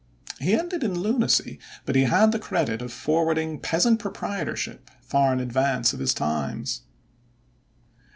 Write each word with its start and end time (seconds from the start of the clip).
He 0.39 0.55
ended 0.55 0.83
in 0.83 0.99
lunacy, 0.99 1.59
but 1.85 1.95
he 1.95 2.05
had 2.05 2.31
the 2.31 2.39
credit 2.39 2.81
of 2.81 2.91
forwarding 2.91 3.59
peasant 3.59 3.99
proprietorship 3.99 4.89
far 4.99 5.31
in 5.31 5.39
advance 5.39 5.93
of 5.93 5.99
his 5.99 6.15
times. 6.15 6.81